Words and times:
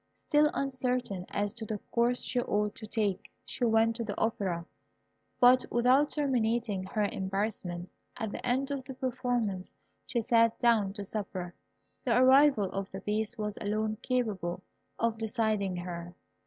Still 0.29 0.49
uncertain 0.55 1.27
as 1.29 1.53
to 1.53 1.63
the 1.63 1.77
course 1.91 2.23
she 2.23 2.39
ought 2.41 2.73
to 2.73 2.87
take, 2.87 3.29
she 3.45 3.65
went 3.65 3.95
to 3.97 4.03
the 4.03 4.19
Opera, 4.19 4.65
but 5.39 5.63
without 5.69 6.09
terminating 6.09 6.85
her 6.85 7.03
embarrassment. 7.03 7.93
At 8.17 8.31
the 8.31 8.43
end 8.43 8.71
of 8.71 8.83
the 8.83 8.95
performance 8.95 9.69
she 10.07 10.19
sat 10.21 10.57
down 10.57 10.93
to 10.93 11.03
supper. 11.03 11.53
The 12.03 12.17
arrival 12.17 12.71
of 12.71 12.89
the 12.89 13.01
Beast 13.01 13.37
was 13.37 13.57
alone 13.61 13.97
capable 14.01 14.63
of 14.97 15.19
deciding 15.19 15.75
her. 15.75 16.15